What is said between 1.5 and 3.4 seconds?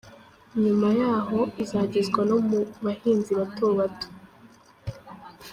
izagezwa no mu bahinzi